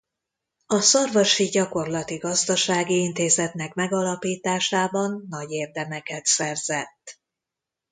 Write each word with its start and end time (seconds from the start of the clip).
A 0.65 0.79
szarvasi 0.81 1.45
gyakorlati 1.45 2.15
gazdasági 2.17 2.99
intézetnek 3.03 3.73
megalapításában 3.73 5.25
nagy 5.29 5.51
érdemeket 5.51 6.25
szerzett. 6.25 7.19